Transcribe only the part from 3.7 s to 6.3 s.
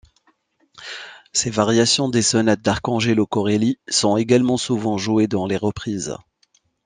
sont également souvent jouées dans les reprises.